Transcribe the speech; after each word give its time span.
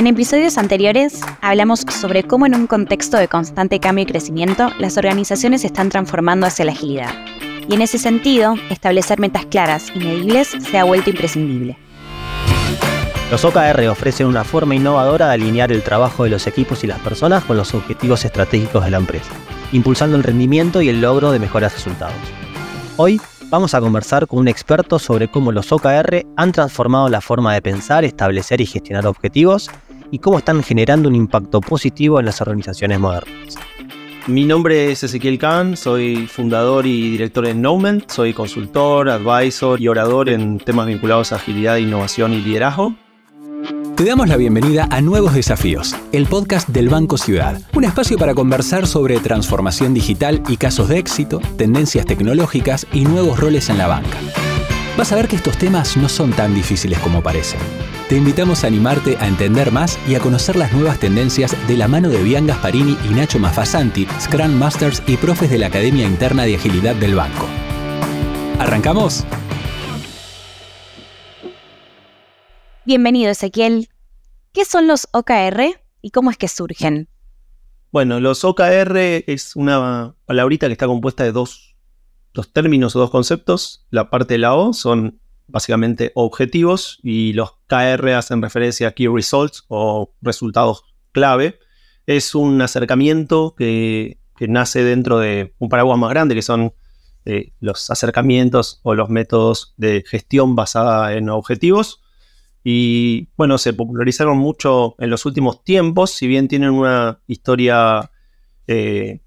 En 0.00 0.06
episodios 0.06 0.56
anteriores 0.56 1.20
hablamos 1.42 1.80
sobre 1.80 2.22
cómo 2.22 2.46
en 2.46 2.54
un 2.54 2.66
contexto 2.66 3.18
de 3.18 3.28
constante 3.28 3.80
cambio 3.80 4.04
y 4.04 4.06
crecimiento 4.06 4.70
las 4.78 4.96
organizaciones 4.96 5.60
se 5.60 5.66
están 5.66 5.90
transformando 5.90 6.46
hacia 6.46 6.64
la 6.64 6.72
agilidad. 6.72 7.10
Y 7.68 7.74
en 7.74 7.82
ese 7.82 7.98
sentido, 7.98 8.54
establecer 8.70 9.20
metas 9.20 9.44
claras 9.44 9.92
y 9.94 9.98
medibles 9.98 10.56
se 10.58 10.78
ha 10.78 10.84
vuelto 10.84 11.10
imprescindible. 11.10 11.76
Los 13.30 13.44
OKR 13.44 13.88
ofrecen 13.88 14.26
una 14.26 14.42
forma 14.42 14.74
innovadora 14.74 15.26
de 15.26 15.34
alinear 15.34 15.70
el 15.70 15.82
trabajo 15.82 16.24
de 16.24 16.30
los 16.30 16.46
equipos 16.46 16.82
y 16.82 16.86
las 16.86 17.00
personas 17.00 17.44
con 17.44 17.58
los 17.58 17.74
objetivos 17.74 18.24
estratégicos 18.24 18.82
de 18.82 18.92
la 18.92 18.96
empresa, 18.96 19.32
impulsando 19.70 20.16
el 20.16 20.22
rendimiento 20.22 20.80
y 20.80 20.88
el 20.88 21.02
logro 21.02 21.30
de 21.30 21.40
mejores 21.40 21.74
resultados. 21.74 22.16
Hoy 22.96 23.20
vamos 23.50 23.74
a 23.74 23.80
conversar 23.82 24.26
con 24.26 24.38
un 24.38 24.48
experto 24.48 24.98
sobre 24.98 25.28
cómo 25.28 25.52
los 25.52 25.70
OKR 25.70 26.24
han 26.38 26.52
transformado 26.52 27.10
la 27.10 27.20
forma 27.20 27.52
de 27.52 27.60
pensar, 27.60 28.02
establecer 28.06 28.62
y 28.62 28.66
gestionar 28.66 29.06
objetivos 29.06 29.70
y 30.10 30.18
cómo 30.18 30.38
están 30.38 30.62
generando 30.62 31.08
un 31.08 31.14
impacto 31.14 31.60
positivo 31.60 32.20
en 32.20 32.26
las 32.26 32.40
organizaciones 32.40 32.98
modernas. 32.98 33.56
Mi 34.26 34.44
nombre 34.44 34.92
es 34.92 35.02
Ezequiel 35.02 35.38
Kahn, 35.38 35.76
soy 35.76 36.26
fundador 36.26 36.86
y 36.86 37.10
director 37.10 37.46
de 37.46 37.54
Noment, 37.54 38.10
soy 38.10 38.32
consultor, 38.32 39.08
advisor 39.08 39.80
y 39.80 39.88
orador 39.88 40.28
en 40.28 40.58
temas 40.58 40.86
vinculados 40.86 41.32
a 41.32 41.36
agilidad, 41.36 41.76
innovación 41.76 42.34
y 42.34 42.40
liderazgo. 42.40 42.94
Te 43.96 44.04
damos 44.04 44.28
la 44.28 44.36
bienvenida 44.36 44.88
a 44.90 45.00
Nuevos 45.00 45.34
Desafíos, 45.34 45.94
el 46.12 46.26
podcast 46.26 46.68
del 46.68 46.88
Banco 46.88 47.18
Ciudad, 47.18 47.60
un 47.74 47.84
espacio 47.84 48.16
para 48.18 48.34
conversar 48.34 48.86
sobre 48.86 49.18
transformación 49.20 49.92
digital 49.92 50.42
y 50.48 50.56
casos 50.56 50.88
de 50.88 50.98
éxito, 50.98 51.40
tendencias 51.56 52.06
tecnológicas 52.06 52.86
y 52.92 53.04
nuevos 53.04 53.38
roles 53.40 53.68
en 53.68 53.78
la 53.78 53.88
banca. 53.88 54.16
Vas 54.96 55.12
a 55.12 55.16
ver 55.16 55.28
que 55.28 55.36
estos 55.36 55.58
temas 55.58 55.96
no 55.96 56.08
son 56.08 56.30
tan 56.32 56.54
difíciles 56.54 56.98
como 57.00 57.22
parecen. 57.22 57.60
Te 58.10 58.16
invitamos 58.16 58.64
a 58.64 58.66
animarte 58.66 59.16
a 59.18 59.28
entender 59.28 59.70
más 59.70 59.96
y 60.08 60.16
a 60.16 60.18
conocer 60.18 60.56
las 60.56 60.72
nuevas 60.72 60.98
tendencias 60.98 61.54
de 61.68 61.76
la 61.76 61.86
mano 61.86 62.08
de 62.08 62.20
Bian 62.20 62.44
Gasparini 62.44 62.96
y 63.04 63.10
Nacho 63.10 63.38
Mafasanti, 63.38 64.04
Scrum 64.18 64.50
Masters 64.50 65.00
y 65.06 65.16
profes 65.16 65.48
de 65.48 65.58
la 65.58 65.68
Academia 65.68 66.08
Interna 66.08 66.42
de 66.42 66.56
Agilidad 66.56 66.96
del 66.96 67.14
Banco. 67.14 67.46
¿Arrancamos? 68.58 69.24
Bienvenido 72.84 73.30
Ezequiel. 73.30 73.88
¿Qué 74.52 74.64
son 74.64 74.88
los 74.88 75.06
OKR 75.12 75.80
y 76.02 76.10
cómo 76.10 76.32
es 76.32 76.36
que 76.36 76.48
surgen? 76.48 77.08
Bueno, 77.92 78.18
los 78.18 78.42
OKR 78.42 78.96
es 79.28 79.54
una 79.54 80.16
palabrita 80.26 80.66
que 80.66 80.72
está 80.72 80.88
compuesta 80.88 81.22
de 81.22 81.30
dos, 81.30 81.76
dos 82.34 82.52
términos 82.52 82.96
o 82.96 82.98
dos 82.98 83.10
conceptos. 83.10 83.86
La 83.90 84.10
parte 84.10 84.34
de 84.34 84.38
la 84.38 84.54
O 84.54 84.72
son 84.72 85.19
básicamente 85.50 86.12
objetivos 86.14 86.98
y 87.02 87.32
los 87.32 87.52
KR 87.66 88.12
hacen 88.14 88.42
referencia 88.42 88.88
a 88.88 88.92
Key 88.92 89.08
Results 89.08 89.64
o 89.68 90.12
resultados 90.22 90.84
clave. 91.12 91.58
Es 92.06 92.34
un 92.34 92.60
acercamiento 92.62 93.54
que, 93.56 94.18
nace 94.40 94.82
dentro 94.82 95.18
de 95.18 95.54
un 95.58 95.68
paraguas 95.68 95.98
más 95.98 96.10
grande 96.10 96.34
que 96.34 96.40
son 96.40 96.72
eh, 97.26 97.52
los 97.60 97.90
acercamientos 97.90 98.80
o 98.82 98.94
los 98.94 99.10
métodos 99.10 99.74
de 99.76 100.02
gestión 100.06 100.56
basada 100.56 101.14
en 101.14 101.28
objetivos 101.28 102.00
y 102.62 103.28
bueno, 103.36 103.58
se 103.58 103.72
popularizaron 103.72 104.38
mucho 104.38 104.94
en 104.98 105.10
los 105.10 105.24
últimos 105.24 105.64
tiempos, 105.64 106.10
si 106.10 106.26
bien 106.26 106.48
tienen 106.48 106.70
una 106.70 107.20
historia 107.26 108.10
eh, 108.66 109.20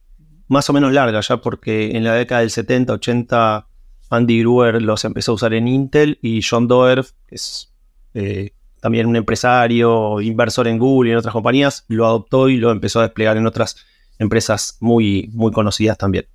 más 0.48 0.70
o 0.70 0.74
menos 0.74 0.94
larga 0.94 1.20
ya, 1.22 1.38
porque 1.38 1.92
en 1.98 2.04
la 2.04 2.14
década 2.14 2.42
del 2.42 2.52
70, 2.52 2.94
80, 2.94 3.68
Andy 4.14 4.42
Gruer 4.42 4.82
los 4.82 5.06
empezó 5.06 5.32
a 5.32 5.36
usar 5.36 5.54
en 5.54 5.68
Intel 5.68 6.20
y 6.22 6.42
John 6.42 6.68
Doerr, 6.68 7.06
que 7.28 7.36
es 7.36 7.74
eh, 8.14 8.54
también 8.80 9.08
un 9.08 9.16
empresario, 9.16 10.22
inversor 10.22 10.68
en 10.68 10.78
Google 10.78 11.10
y 11.10 11.14
en 11.14 11.18
otras 11.18 11.34
compañías, 11.34 11.86
lo 11.88 12.06
adoptó 12.06 12.50
y 12.50 12.58
lo 12.58 12.72
empezó 12.72 13.00
a 13.00 13.04
desplegar 13.04 13.38
en 13.38 13.48
otras 13.48 13.78
empresas 14.20 14.78
muy, 14.80 15.30
muy 15.34 15.52
conocidas 15.52 15.98
también. 15.98 16.28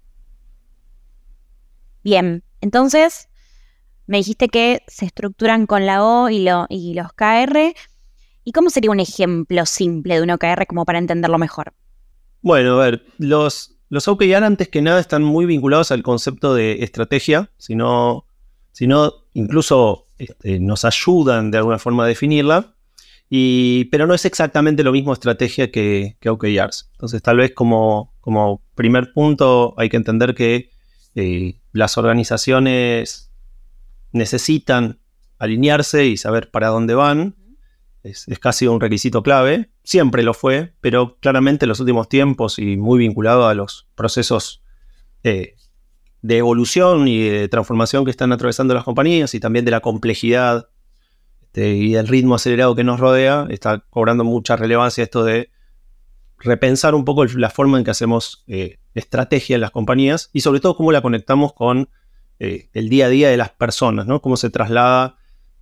Bien, 2.02 2.42
entonces 2.60 3.28
me 4.06 4.16
dijiste 4.16 4.48
que 4.48 4.82
se 4.86 5.04
estructuran 5.04 5.66
con 5.66 5.84
la 5.84 6.02
O 6.02 6.30
y, 6.30 6.40
los 6.40 7.12
KR. 7.12 7.74
¿Y 8.44 8.52
cómo 8.52 8.70
sería 8.70 8.90
un 8.90 9.00
ejemplo 9.00 9.66
simple 9.66 10.16
de 10.16 10.22
un 10.22 10.30
OKR 10.30 10.66
como 10.66 10.86
para 10.86 10.98
entenderlo 10.98 11.36
mejor? 11.36 11.74
Bueno, 12.40 12.80
a 12.80 12.84
ver, 12.84 13.04
los, 13.18 13.77
los 13.88 14.08
OKR 14.08 14.44
antes 14.44 14.68
que 14.68 14.82
nada 14.82 15.00
están 15.00 15.22
muy 15.22 15.46
vinculados 15.46 15.90
al 15.92 16.02
concepto 16.02 16.54
de 16.54 16.82
estrategia, 16.82 17.50
sino, 17.56 18.26
sino 18.72 19.12
incluso 19.34 20.08
este, 20.18 20.60
nos 20.60 20.84
ayudan 20.84 21.50
de 21.50 21.58
alguna 21.58 21.78
forma 21.78 22.04
a 22.04 22.08
definirla, 22.08 22.74
y, 23.30 23.86
pero 23.86 24.06
no 24.06 24.14
es 24.14 24.24
exactamente 24.24 24.82
lo 24.82 24.92
mismo 24.92 25.12
estrategia 25.12 25.70
que, 25.70 26.16
que 26.20 26.30
OKRs. 26.30 26.88
Entonces 26.92 27.22
tal 27.22 27.36
vez 27.36 27.52
como, 27.54 28.14
como 28.20 28.62
primer 28.74 29.12
punto 29.12 29.74
hay 29.76 29.88
que 29.88 29.96
entender 29.98 30.34
que 30.34 30.70
eh, 31.14 31.58
las 31.72 31.98
organizaciones 31.98 33.30
necesitan 34.12 34.98
alinearse 35.38 36.06
y 36.06 36.16
saber 36.16 36.50
para 36.50 36.68
dónde 36.68 36.94
van. 36.94 37.36
Es, 38.02 38.26
casi 38.40 38.66
un 38.66 38.80
requisito 38.80 39.22
clave. 39.22 39.70
Siempre 39.88 40.22
lo 40.22 40.34
fue, 40.34 40.74
pero 40.82 41.16
claramente 41.18 41.64
en 41.64 41.70
los 41.70 41.80
últimos 41.80 42.10
tiempos 42.10 42.58
y 42.58 42.76
muy 42.76 42.98
vinculado 42.98 43.48
a 43.48 43.54
los 43.54 43.88
procesos 43.94 44.62
eh, 45.22 45.54
de 46.20 46.36
evolución 46.36 47.08
y 47.08 47.26
de 47.26 47.48
transformación 47.48 48.04
que 48.04 48.10
están 48.10 48.30
atravesando 48.30 48.74
las 48.74 48.84
compañías 48.84 49.34
y 49.34 49.40
también 49.40 49.64
de 49.64 49.70
la 49.70 49.80
complejidad 49.80 50.68
este, 51.40 51.70
y 51.70 51.92
del 51.94 52.06
ritmo 52.06 52.34
acelerado 52.34 52.74
que 52.74 52.84
nos 52.84 53.00
rodea, 53.00 53.46
está 53.48 53.82
cobrando 53.88 54.24
mucha 54.24 54.56
relevancia 54.56 55.04
esto 55.04 55.24
de 55.24 55.50
repensar 56.38 56.94
un 56.94 57.06
poco 57.06 57.24
la 57.24 57.48
forma 57.48 57.78
en 57.78 57.84
que 57.84 57.90
hacemos 57.90 58.44
eh, 58.46 58.80
estrategia 58.92 59.54
en 59.54 59.62
las 59.62 59.70
compañías 59.70 60.28
y 60.34 60.40
sobre 60.40 60.60
todo 60.60 60.76
cómo 60.76 60.92
la 60.92 61.00
conectamos 61.00 61.54
con 61.54 61.88
eh, 62.40 62.68
el 62.74 62.90
día 62.90 63.06
a 63.06 63.08
día 63.08 63.30
de 63.30 63.38
las 63.38 63.52
personas, 63.52 64.06
¿no? 64.06 64.20
Cómo 64.20 64.36
se 64.36 64.50
traslada 64.50 65.17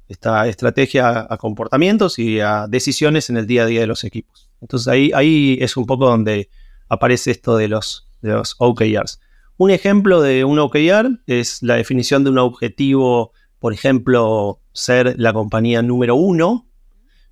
esta 0.08 0.46
estrategia 0.46 1.26
a, 1.28 1.36
comportamientos 1.36 2.18
y 2.18 2.40
a 2.40 2.66
decisiones 2.68 3.30
en 3.30 3.36
el 3.36 3.46
día 3.46 3.64
a 3.64 3.66
día 3.66 3.80
de 3.80 3.86
los 3.86 4.04
equipos. 4.04 4.50
Entonces 4.60 4.88
ahí, 4.88 5.10
ahí 5.14 5.58
es 5.60 5.76
un 5.76 5.86
poco 5.86 6.06
donde 6.06 6.48
aparece 6.88 7.30
esto 7.30 7.56
de 7.56 7.68
los, 7.68 8.08
de 8.22 8.32
los 8.32 8.54
OKRs. 8.58 9.20
Un 9.56 9.70
ejemplo 9.70 10.20
de 10.20 10.44
un 10.44 10.58
OKR 10.58 11.20
es 11.26 11.62
la 11.62 11.76
definición 11.76 12.24
de 12.24 12.30
un 12.30 12.38
objetivo, 12.38 13.32
por 13.58 13.72
ejemplo, 13.72 14.60
ser 14.72 15.14
la 15.18 15.32
compañía 15.32 15.82
número 15.82 16.14
uno, 16.14 16.68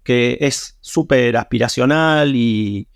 que 0.02 0.38
es 0.40 0.78
súper 0.80 1.36
aspiracional 1.36 2.34
y, 2.34 2.88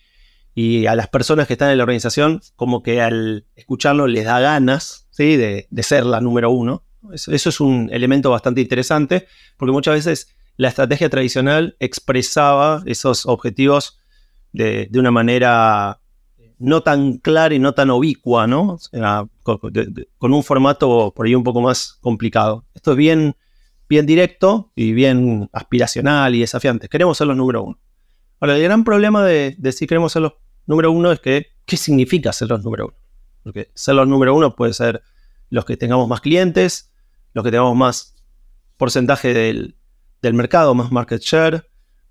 y 0.61 0.87
a 0.87 0.97
las 0.97 1.06
personas 1.06 1.47
que 1.47 1.53
están 1.53 1.71
en 1.71 1.78
la 1.78 1.84
organización, 1.84 2.41
como 2.56 2.83
que 2.83 3.00
al 3.00 3.47
escucharlo 3.55 4.09
les 4.09 4.25
da 4.25 4.41
ganas 4.41 5.06
¿sí? 5.11 5.37
de, 5.37 5.69
ser 5.83 6.05
la 6.05 6.21
número 6.21 6.50
uno. 6.50 6.83
Eso, 7.12 7.32
es 7.32 7.60
un 7.60 7.88
elemento 7.92 8.31
bastante 8.31 8.60
interesante, 8.60 9.26
porque 9.56 9.72
muchas 9.72 9.94
veces 9.94 10.36
la 10.56 10.69
estrategia 10.69 11.09
tradicional 11.09 11.76
expresaba 11.78 12.82
esos 12.86 13.26
objetivos 13.26 13.98
de, 14.53 14.91
una 14.94 15.10
manera 15.10 16.00
no 16.58 16.82
tan 16.82 17.19
clara 17.19 17.54
y 17.54 17.60
no 17.60 17.72
tan 17.75 17.91
obicua, 17.91 18.47
¿no? 18.47 18.78
con, 19.42 20.32
un 20.32 20.42
formato 20.42 21.12
por 21.14 21.26
ahí 21.26 21.34
un 21.34 21.44
poco 21.44 21.60
más 21.60 21.98
complicado. 22.00 22.64
Esto 22.75 22.92
es 22.92 22.97
bien, 22.97 23.37
bien 23.88 24.04
directo 24.06 24.72
y 24.75 24.92
bien 24.92 25.48
aspiracional 25.53 26.34
y 26.34 26.41
desafiante. 26.41 26.88
Queremos 26.88 27.16
ser 27.16 27.28
los 27.28 27.37
número 27.37 27.62
uno. 27.62 27.78
Ahora, 28.41 28.56
el 28.56 28.62
gran 28.62 28.82
problema 28.82 29.25
de, 29.25 29.54
de 29.58 29.72
si 29.72 29.87
queremos 29.87 30.12
ser 30.12 30.22
los 30.22 30.32
número 30.66 30.91
uno 30.91 31.12
es 31.12 31.20
que, 31.20 31.47
¿qué 31.64 31.76
significa 31.76 32.32
ser 32.32 32.48
los 32.48 32.64
número 32.64 32.87
uno? 32.87 32.97
Porque 33.44 33.70
ser 33.75 33.94
los 33.94 34.08
número 34.08 34.34
uno 34.34 34.56
puede 34.56 34.72
ser 34.72 35.03
los 35.50 35.64
que 35.64 35.76
tengamos 35.76 36.09
más 36.09 36.20
clientes, 36.20 36.92
los 37.34 37.44
que 37.44 37.50
tengamos 37.50 37.76
más 37.76 38.14
porcentaje 38.76 39.34
del, 39.34 39.75
mercado, 40.22 40.75
más 40.75 40.91
market 40.92 41.20
share, 41.20 41.69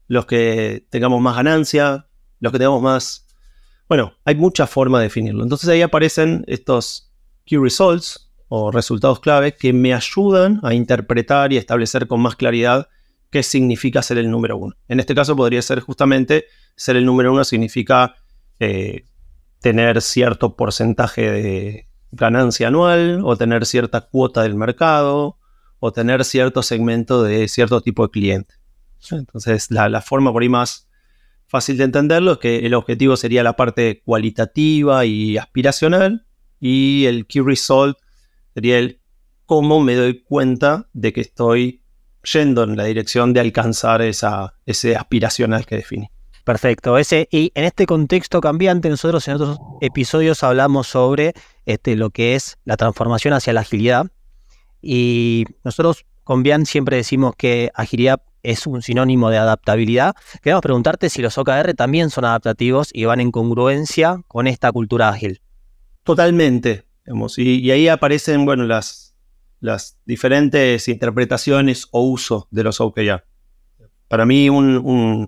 los 0.07 0.25
que 0.25 0.85
tengamos 0.89 1.21
más 1.21 1.35
ganancia, 1.35 2.07
los 2.39 2.51
que 2.51 2.59
tengamos 2.59 2.81
más... 2.81 3.27
Bueno, 3.87 4.13
hay 4.25 4.35
muchas 4.35 4.69
formas 4.69 4.99
de 4.99 5.05
definirlo. 5.05 5.43
Entonces 5.43 5.69
ahí 5.69 5.81
aparecen 5.81 6.43
estos 6.47 7.13
key 7.45 7.57
results 7.57 8.29
o 8.49 8.71
resultados 8.71 9.19
clave 9.19 9.55
que 9.55 9.73
me 9.73 9.93
ayudan 9.93 10.59
a 10.63 10.73
interpretar 10.73 11.53
y 11.53 11.57
establecer 11.57 12.07
con 12.07 12.21
más 12.21 12.35
claridad 12.35 12.89
qué 13.29 13.43
significa 13.43 14.01
ser 14.01 14.17
el 14.17 14.29
número 14.31 14.57
uno. 14.57 14.75
En 14.87 14.99
este 14.99 15.15
caso 15.15 15.35
podría 15.35 15.61
ser 15.61 15.79
justamente 15.79 16.45
ser 16.75 16.95
el 16.95 17.05
número 17.05 17.33
uno 17.33 17.43
significa 17.43 18.15
eh, 18.59 19.05
tener 19.59 20.01
cierto 20.01 20.55
porcentaje 20.55 21.31
de 21.31 21.87
ganancia 22.17 22.67
anual 22.67 23.21
o 23.23 23.35
tener 23.37 23.65
cierta 23.65 24.01
cuota 24.01 24.43
del 24.43 24.55
mercado 24.55 25.37
o 25.79 25.91
tener 25.91 26.25
cierto 26.25 26.63
segmento 26.63 27.23
de 27.23 27.47
cierto 27.47 27.81
tipo 27.81 28.03
de 28.03 28.11
cliente. 28.11 28.55
Entonces, 29.11 29.69
la, 29.71 30.01
forma 30.01 30.33
por 30.33 30.41
ahí 30.41 30.49
más 30.49 30.89
fácil 31.47 31.77
de 31.77 31.85
entenderlo 31.85 32.33
es 32.33 32.37
que 32.39 32.65
el 32.65 32.73
objetivo 32.73 33.15
sería 33.15 33.43
la 33.43 33.55
parte 33.55 34.01
cualitativa 34.03 35.05
y 35.05 35.37
aspiracional 35.37 36.25
y 36.59 37.05
el 37.05 37.25
key 37.27 37.41
result 37.41 37.97
sería 38.53 38.79
el 38.79 39.01
cómo 39.45 39.79
me 39.79 39.95
doy 39.95 40.23
cuenta 40.23 40.89
de 40.93 41.13
que 41.13 41.21
estoy 41.21 41.83
yendo 42.33 42.63
en 42.63 42.75
la 42.75 42.83
dirección 42.85 43.31
de 43.33 43.39
alcanzar 43.39 44.01
esa, 44.01 44.55
ese 44.65 44.95
aspiracional 44.95 45.65
que 45.65 45.77
definí. 45.77 46.09
Perfecto. 46.43 46.97
Ese, 46.97 47.27
y 47.31 47.51
en 47.55 47.65
este 47.65 47.85
contexto 47.85 48.41
cambiante, 48.41 48.89
nosotros 48.89 49.27
en 49.27 49.35
otros 49.35 49.59
episodios 49.81 50.43
hablamos 50.43 50.87
sobre 50.87 51.33
este, 51.67 51.97
lo 51.97 52.09
que 52.09 52.33
es 52.35 52.57
la 52.63 52.77
transformación 52.77 53.33
hacia 53.33 53.53
la 53.53 53.61
agilidad. 53.61 54.07
Y 54.81 55.45
nosotros 55.63 56.05
con 56.23 56.41
Bian 56.41 56.65
siempre 56.65 56.95
decimos 56.95 57.35
que 57.37 57.71
agilidad 57.75 58.21
es 58.41 58.65
un 58.65 58.81
sinónimo 58.81 59.29
de 59.29 59.37
adaptabilidad. 59.37 60.15
Queremos 60.41 60.61
preguntarte 60.61 61.09
si 61.09 61.21
los 61.21 61.37
OKR 61.37 61.73
también 61.73 62.09
son 62.09 62.23
adaptativos 62.23 62.89
y 62.93 63.03
van 63.03 63.19
en 63.19 63.31
congruencia 63.31 64.21
con 64.29 64.47
esta 64.47 64.71
cultura 64.71 65.09
ágil. 65.09 65.41
Totalmente. 66.03 66.85
y, 67.35 67.69
ahí 67.69 67.89
aparecen 67.89 68.45
bueno, 68.45 68.63
las, 68.63 69.13
las 69.59 69.99
diferentes 70.05 70.87
interpretaciones 70.87 71.89
o 71.91 72.01
uso 72.01 72.47
de 72.49 72.63
los 72.63 72.79
OKR. 72.79 73.25
Para 74.07 74.25
mí, 74.25 74.47
una 74.49 75.27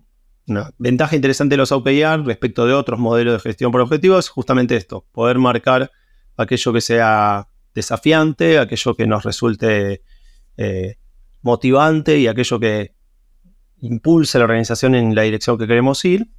ventaja 0.78 1.18
interesante 1.18 1.54
de 1.54 1.58
los 1.58 1.74
OKR 1.74 2.24
respecto 2.26 2.66
de 2.66 2.74
otros 2.74 2.98
modelos 2.98 3.34
de 3.34 3.50
gestión 3.50 3.74
por 3.74 3.82
objetivos 3.82 4.26
es 4.26 4.30
justamente 4.30 4.78
esto, 4.78 5.06
poder 5.12 5.38
marcar 5.38 5.92
aquello 6.40 6.72
que 6.72 6.82
sea 6.82 7.50
desafiante, 7.76 8.60
aquello 8.60 8.96
que 8.96 9.06
nos 9.06 9.24
resulte 9.24 10.04
eh, 10.58 10.96
motivante 11.42 12.18
y 12.18 12.28
aquello 12.28 12.60
que 12.60 12.96
impulse 13.82 14.38
la 14.40 14.46
organización 14.46 14.96
en 14.96 15.16
la 15.16 15.24
dirección 15.24 15.58
que 15.58 15.68
queremos 15.68 16.04
ir. 16.06 16.30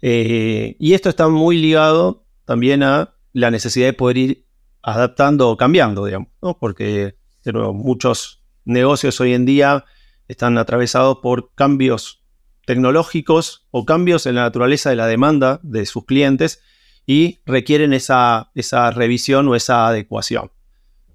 Eh, 0.00 0.76
y 0.78 0.94
esto 0.94 1.08
está 1.08 1.28
muy 1.28 1.58
ligado 1.58 2.24
también 2.44 2.82
a 2.82 3.14
la 3.32 3.50
necesidad 3.50 3.86
de 3.86 3.92
poder 3.92 4.16
ir 4.16 4.46
adaptando 4.82 5.50
o 5.50 5.56
cambiando, 5.56 6.04
digamos, 6.04 6.28
porque 6.60 7.16
muchos 7.74 8.44
negocios 8.64 9.20
hoy 9.20 9.34
en 9.34 9.44
día 9.44 9.84
están 10.28 10.56
atravesados 10.58 11.18
por 11.18 11.52
cambios 11.54 12.22
tecnológicos 12.64 13.66
o 13.72 13.84
cambios 13.84 14.26
en 14.26 14.36
la 14.36 14.42
naturaleza 14.42 14.90
de 14.90 14.96
la 14.96 15.06
demanda 15.06 15.58
de 15.62 15.84
sus 15.84 16.04
clientes 16.04 16.62
y 17.06 17.40
requieren 17.46 17.92
esa, 17.92 18.50
esa 18.54 18.90
revisión 18.90 19.48
o 19.48 19.54
esa 19.54 19.88
adecuación. 19.88 20.50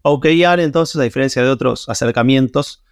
OKR, 0.01 0.59
entonces, 0.59 0.95
a 0.97 1.03
diferencia 1.03 1.43
de 1.43 1.49
otros 1.49 1.89
acercamientos, 1.89 2.83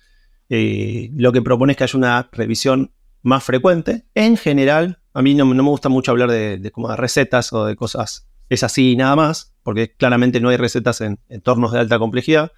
eh, 0.50 1.10
lo 1.16 1.32
que 1.32 1.42
propone 1.42 1.72
es 1.74 1.78
que 1.78 1.84
haya 1.86 1.98
una 1.98 2.30
revisión 2.32 2.92
más 3.22 3.44
frecuente. 3.44 4.06
En 4.14 4.38
general, 4.38 5.00
a 5.14 5.22
mí 5.22 5.34
no, 5.34 5.46
me 5.46 5.62
gusta 5.64 5.90
mucho 5.90 6.12
hablar 6.12 6.30
de, 6.30 6.72
como 6.72 6.90
de 6.90 6.96
recetas 6.96 7.52
o 7.54 7.66
de 7.66 7.76
cosas, 7.76 8.28
es 8.50 8.64
así 8.64 8.92
y 8.92 8.96
nada 8.96 9.16
más, 9.16 9.54
porque 9.64 9.94
claramente 9.96 10.40
no 10.40 10.50
hay 10.50 10.58
recetas 10.58 11.02
en 11.02 11.20
entornos 11.30 11.72
de 11.72 11.80
alta 11.80 11.98
complejidad, 11.98 12.52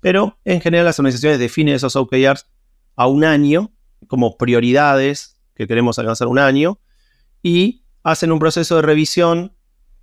pero 0.00 0.38
en 0.44 0.60
general 0.60 0.86
las 0.86 0.98
organizaciones 0.98 1.38
definen 1.38 1.74
esos 1.74 1.96
OKRs 1.96 2.46
a 2.96 3.06
un 3.06 3.24
año 3.24 3.72
como 4.06 4.36
prioridades 4.36 5.40
que 5.54 5.66
queremos 5.66 5.98
alcanzar 5.98 6.28
un 6.28 6.38
año 6.38 6.78
y 7.42 7.84
hacen 8.02 8.30
un 8.30 8.38
proceso 8.38 8.76
de 8.76 8.82
revisión 8.82 9.56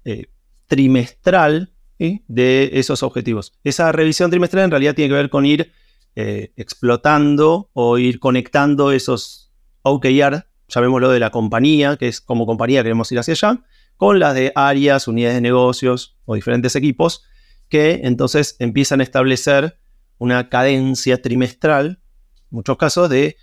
eh, 0.06 0.28
trimestral 0.68 1.74
de 2.00 2.70
esos 2.74 3.04
objetivos. 3.04 3.54
Esa 3.64 3.92
revisión 3.92 4.30
trimestral 4.30 4.64
en 4.64 4.72
realidad 4.72 4.96
tiene 4.96 5.10
que 5.10 5.16
ver 5.16 5.30
con 5.30 5.46
ir 5.46 5.74
eh, 6.16 6.54
explotando 6.56 7.70
o 7.74 7.98
ir 7.98 8.20
conectando 8.20 8.92
esos 8.92 9.52
OKR, 9.82 10.46
llamémoslo 10.70 11.10
de 11.10 11.20
la 11.20 11.30
compañía, 11.30 11.98
que 11.98 12.08
es 12.08 12.22
como 12.22 12.46
compañía 12.46 12.84
queremos 12.84 13.12
ir 13.12 13.20
hacia 13.20 13.34
allá, 13.34 13.64
con 13.98 14.20
las 14.20 14.34
de 14.34 14.52
áreas, 14.56 15.08
unidades 15.08 15.36
de 15.36 15.42
negocios 15.42 16.18
o 16.26 16.36
diferentes 16.36 16.76
equipos, 16.76 17.26
que 17.68 18.02
entonces 18.04 18.56
empiezan 18.60 19.02
a 19.02 19.04
establecer 19.04 19.78
una 20.18 20.50
cadencia 20.50 21.22
trimestral, 21.22 21.86
en 21.88 22.48
muchos 22.50 22.78
casos, 22.78 23.10
de 23.10 23.36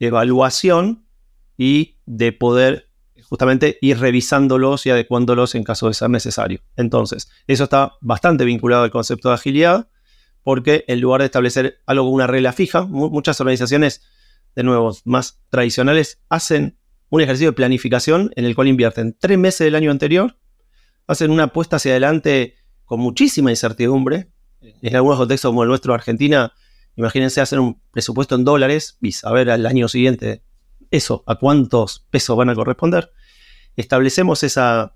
evaluación 0.00 1.06
y 1.56 1.98
de 2.06 2.32
poder 2.32 2.89
justamente 3.30 3.78
ir 3.80 3.98
revisándolos 4.00 4.86
y 4.86 4.90
adecuándolos 4.90 5.54
en 5.54 5.62
caso 5.62 5.86
de 5.86 5.94
ser 5.94 6.10
necesario. 6.10 6.62
Entonces, 6.76 7.30
eso 7.46 7.64
está 7.64 7.92
bastante 8.00 8.44
vinculado 8.44 8.82
al 8.82 8.90
concepto 8.90 9.28
de 9.28 9.36
agilidad, 9.36 9.88
porque 10.42 10.84
en 10.88 11.00
lugar 11.00 11.20
de 11.20 11.26
establecer 11.26 11.78
algo 11.86 12.06
con 12.06 12.14
una 12.14 12.26
regla 12.26 12.52
fija, 12.52 12.82
muchas 12.82 13.40
organizaciones, 13.40 14.02
de 14.56 14.64
nuevo, 14.64 14.92
más 15.04 15.40
tradicionales, 15.48 16.20
hacen 16.28 16.76
un 17.08 17.20
ejercicio 17.20 17.50
de 17.50 17.52
planificación 17.52 18.32
en 18.34 18.46
el 18.46 18.56
cual 18.56 18.66
invierten 18.66 19.16
tres 19.16 19.38
meses 19.38 19.64
del 19.64 19.76
año 19.76 19.92
anterior, 19.92 20.36
hacen 21.06 21.30
una 21.30 21.44
apuesta 21.44 21.76
hacia 21.76 21.92
adelante 21.92 22.56
con 22.84 22.98
muchísima 22.98 23.50
incertidumbre. 23.50 24.32
En 24.60 24.96
algunos 24.96 25.18
contextos 25.18 25.50
como 25.50 25.62
el 25.62 25.68
nuestro, 25.68 25.94
Argentina, 25.94 26.52
imagínense 26.96 27.40
hacer 27.40 27.60
un 27.60 27.80
presupuesto 27.92 28.34
en 28.34 28.44
dólares 28.44 28.98
y 29.00 29.12
saber 29.12 29.50
al 29.50 29.66
año 29.66 29.86
siguiente 29.86 30.42
eso, 30.90 31.22
a 31.28 31.36
cuántos 31.36 32.08
pesos 32.10 32.36
van 32.36 32.50
a 32.50 32.56
corresponder 32.56 33.12
establecemos 33.76 34.42
esa, 34.42 34.94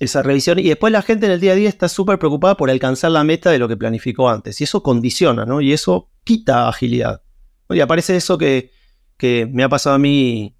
esa 0.00 0.22
revisión 0.22 0.58
y 0.58 0.68
después 0.68 0.92
la 0.92 1.02
gente 1.02 1.26
en 1.26 1.32
el 1.32 1.40
día 1.40 1.52
a 1.52 1.56
día 1.56 1.68
está 1.68 1.88
súper 1.88 2.18
preocupada 2.18 2.56
por 2.56 2.70
alcanzar 2.70 3.10
la 3.10 3.24
meta 3.24 3.50
de 3.50 3.58
lo 3.58 3.68
que 3.68 3.76
planificó 3.76 4.28
antes 4.28 4.60
y 4.60 4.64
eso 4.64 4.82
condiciona, 4.82 5.44
¿no? 5.44 5.60
Y 5.60 5.72
eso 5.72 6.10
quita 6.24 6.68
agilidad. 6.68 7.22
Y 7.70 7.80
aparece 7.80 8.16
eso 8.16 8.38
que, 8.38 8.70
me 9.52 9.62
ha 9.62 9.68
pasado 9.70 9.96
a 9.96 9.98
mí 9.98 10.54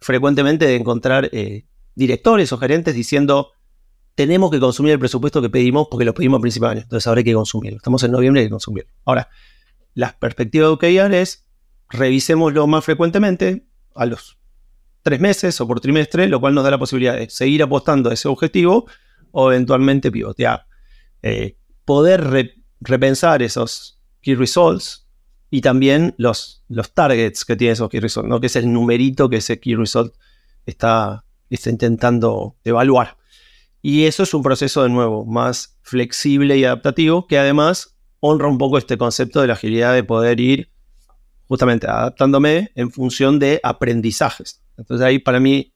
frecuentemente 0.00 0.66
de 0.66 0.76
encontrar 0.76 1.30
eh, 1.32 1.66
directores 1.96 2.52
o 2.52 2.58
gerentes 2.58 2.94
diciendo 2.94 3.50
tenemos 4.14 4.52
que 4.52 4.60
consumir 4.60 4.92
el 4.92 4.98
presupuesto 5.00 5.42
que 5.42 5.50
pedimos 5.50 5.88
porque 5.90 6.04
lo 6.04 6.14
pedimos 6.14 6.38
a 6.38 6.40
principio 6.40 6.68
de 6.68 6.72
año, 6.72 6.82
entonces 6.82 7.06
hay 7.06 7.24
que 7.24 7.34
consumirlo. 7.34 7.78
Estamos 7.78 8.02
en 8.04 8.12
noviembre 8.12 8.40
y 8.40 8.44
hay 8.44 8.46
que 8.48 8.52
consumirlo. 8.52 8.90
Ahora, 9.04 9.28
la 9.94 10.16
perspectiva 10.18 10.68
de 10.68 10.72
OKR 10.72 11.14
es 11.14 11.46
revisémoslo 11.88 12.66
más 12.66 12.84
frecuentemente 12.84 13.66
a 13.94 14.06
los 14.06 14.38
tres 15.04 15.20
meses 15.20 15.60
o 15.60 15.68
por 15.68 15.80
trimestre, 15.80 16.26
lo 16.26 16.40
cual 16.40 16.54
nos 16.54 16.64
da 16.64 16.70
la 16.70 16.78
posibilidad 16.78 17.14
de 17.14 17.28
seguir 17.28 17.62
apostando 17.62 18.10
a 18.10 18.14
ese 18.14 18.26
objetivo 18.26 18.86
o 19.30 19.52
eventualmente 19.52 20.10
pivotear. 20.10 20.66
Eh, 21.22 21.58
poder 21.84 22.56
repensar 22.80 23.42
esos 23.42 24.00
key 24.22 24.34
results 24.34 25.06
y 25.50 25.60
también 25.60 26.14
los, 26.16 26.64
los 26.68 26.94
targets 26.94 27.44
que 27.44 27.54
tiene 27.54 27.74
esos 27.74 27.90
key 27.90 28.00
results, 28.00 28.28
¿no? 28.28 28.40
que 28.40 28.46
es 28.46 28.56
el 28.56 28.72
numerito 28.72 29.28
que 29.28 29.36
ese 29.36 29.60
key 29.60 29.76
result 29.76 30.14
está, 30.64 31.24
está 31.50 31.68
intentando 31.68 32.56
evaluar. 32.64 33.18
Y 33.82 34.04
eso 34.04 34.22
es 34.22 34.32
un 34.32 34.42
proceso 34.42 34.82
de 34.82 34.88
nuevo 34.88 35.26
más 35.26 35.78
flexible 35.82 36.56
y 36.56 36.64
adaptativo 36.64 37.26
que 37.26 37.38
además 37.38 37.98
honra 38.20 38.48
un 38.48 38.56
poco 38.56 38.78
este 38.78 38.96
concepto 38.96 39.42
de 39.42 39.48
la 39.48 39.52
agilidad 39.52 39.92
de 39.92 40.02
poder 40.02 40.40
ir 40.40 40.70
justamente 41.46 41.86
adaptándome 41.86 42.72
en 42.74 42.90
función 42.90 43.38
de 43.38 43.60
aprendizajes. 43.62 44.63
Entonces 44.76 45.06
ahí 45.06 45.18
para 45.18 45.40
mí, 45.40 45.72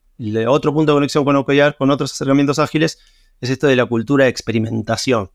otro 0.48 0.74
punto 0.74 0.92
de 0.92 0.96
conexión 0.96 1.24
con 1.24 1.36
OKR, 1.36 1.76
con 1.76 1.90
otros 1.90 2.12
acercamientos 2.12 2.58
ágiles, 2.58 2.98
es 3.40 3.50
esto 3.50 3.66
de 3.66 3.76
la 3.76 3.86
cultura 3.86 4.24
de 4.24 4.30
experimentación. 4.30 5.30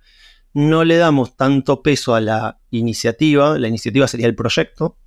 No 0.54 0.84
le 0.84 0.98
damos 0.98 1.36
tanto 1.36 1.82
peso 1.82 2.16
a 2.16 2.22
la 2.22 2.60
iniciativa, 2.70 3.58
la 3.58 3.68
iniciativa 3.68 4.08
sería 4.08 4.28
el 4.28 4.36
proyecto, 4.36 4.98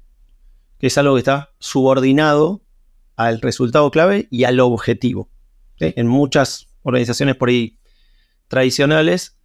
que 0.78 0.88
es 0.88 0.98
algo 0.98 1.14
que 1.14 1.20
está 1.20 1.50
subordinado 1.58 2.62
al 3.14 3.40
resultado 3.40 3.90
clave 3.90 4.28
y 4.30 4.44
al 4.44 4.60
objetivo. 4.60 5.30
En 5.78 6.06
muchas 6.06 6.68
organizaciones 6.82 7.36
por 7.36 7.50
ahí 7.50 7.78
tradicionales, 8.48 9.38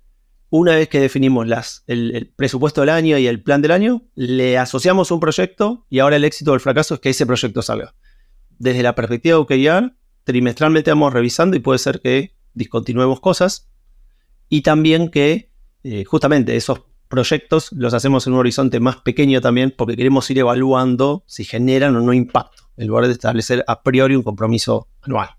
una 0.49 0.75
vez 0.75 0.89
que 0.89 0.99
definimos 0.99 1.47
las, 1.47 1.83
el, 1.87 2.15
el, 2.15 2.27
presupuesto 2.27 2.81
del 2.81 2.89
año 2.89 3.17
y 3.17 3.27
el 3.27 3.41
plan 3.41 3.61
del 3.61 3.71
año, 3.71 4.03
le 4.15 4.57
asociamos 4.57 5.11
un 5.11 5.19
proyecto 5.19 5.85
y 5.89 5.99
ahora 5.99 6.17
el 6.17 6.23
éxito 6.23 6.51
o 6.51 6.55
el 6.55 6.59
fracaso 6.59 6.95
es 6.95 6.99
que 6.99 7.09
ese 7.09 7.25
proyecto 7.25 7.61
salga 7.61 7.93
desde 8.61 8.83
la 8.83 8.93
perspectiva 8.93 9.37
de 9.37 9.41
OKR, 9.41 9.95
trimestralmente 10.23 10.91
vamos 10.91 11.11
revisando 11.11 11.57
y 11.57 11.59
puede 11.59 11.79
ser 11.79 11.99
que 11.99 12.35
discontinuemos 12.53 13.19
cosas 13.19 13.69
y 14.49 14.61
también 14.61 15.09
que 15.09 15.51
eh, 15.83 16.03
justamente 16.05 16.55
esos 16.55 16.83
proyectos 17.07 17.71
los 17.71 17.95
hacemos 17.95 18.27
en 18.27 18.33
un 18.33 18.39
horizonte 18.39 18.79
más 18.79 18.97
pequeño 18.97 19.41
también 19.41 19.73
porque 19.75 19.97
queremos 19.97 20.29
ir 20.29 20.37
evaluando 20.37 21.23
si 21.25 21.43
generan 21.43 21.95
o 21.95 22.01
no 22.01 22.13
impacto, 22.13 22.69
en 22.77 22.87
lugar 22.87 23.07
de 23.07 23.13
establecer 23.13 23.65
a 23.67 23.81
priori 23.81 24.15
un 24.15 24.21
compromiso 24.21 24.87
anual. 25.01 25.29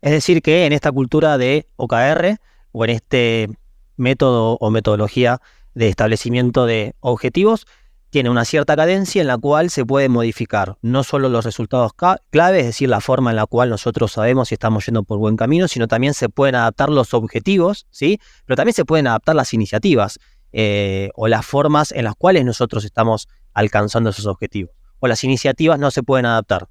Es 0.00 0.10
decir, 0.10 0.42
que 0.42 0.66
en 0.66 0.72
esta 0.72 0.90
cultura 0.90 1.38
de 1.38 1.68
OKR 1.76 2.40
o 2.72 2.84
en 2.84 2.90
este 2.90 3.48
método 3.96 4.58
o 4.60 4.70
metodología 4.70 5.40
de 5.74 5.88
establecimiento 5.88 6.66
de 6.66 6.96
objetivos, 6.98 7.66
tiene 8.10 8.30
una 8.30 8.44
cierta 8.44 8.74
cadencia 8.74 9.20
en 9.20 9.28
la 9.28 9.36
cual 9.36 9.70
se 9.70 9.84
puede 9.84 10.08
modificar 10.08 10.78
no 10.80 11.04
solo 11.04 11.28
los 11.28 11.44
resultados 11.44 11.92
clave, 12.30 12.60
es 12.60 12.66
decir, 12.66 12.88
la 12.88 13.00
forma 13.00 13.30
en 13.30 13.36
la 13.36 13.46
cual 13.46 13.68
nosotros 13.68 14.12
sabemos 14.12 14.48
si 14.48 14.54
estamos 14.54 14.86
yendo 14.86 15.02
por 15.02 15.18
buen 15.18 15.36
camino, 15.36 15.68
sino 15.68 15.88
también 15.88 16.14
se 16.14 16.28
pueden 16.28 16.54
adaptar 16.54 16.88
los 16.88 17.12
objetivos, 17.12 17.86
¿sí? 17.90 18.18
Pero 18.46 18.56
también 18.56 18.74
se 18.74 18.84
pueden 18.84 19.06
adaptar 19.06 19.36
las 19.36 19.52
iniciativas 19.52 20.18
eh, 20.52 21.10
o 21.14 21.28
las 21.28 21.44
formas 21.44 21.92
en 21.92 22.04
las 22.04 22.14
cuales 22.14 22.44
nosotros 22.44 22.84
estamos 22.84 23.28
alcanzando 23.52 24.10
esos 24.10 24.26
objetivos. 24.26 24.72
O 25.00 25.06
las 25.06 25.22
iniciativas 25.22 25.78
no 25.78 25.90
se 25.90 26.02
pueden 26.02 26.26
adaptar. 26.26 26.68